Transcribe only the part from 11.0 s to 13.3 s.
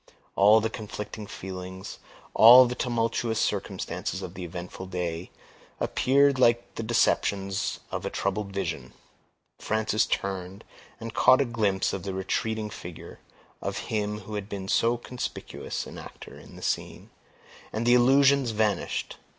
caught a glimpse of the retreating figure